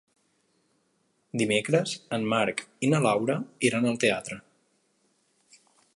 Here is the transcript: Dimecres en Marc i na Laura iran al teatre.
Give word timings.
Dimecres 1.41 1.93
en 2.17 2.25
Marc 2.33 2.63
i 2.87 2.91
na 2.95 3.03
Laura 3.07 3.35
iran 3.71 3.87
al 3.91 4.03
teatre. 4.05 4.39